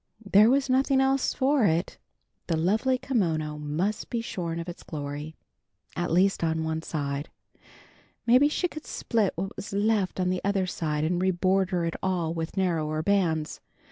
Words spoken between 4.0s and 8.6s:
be shorn of its glory, at least on one side. Maybe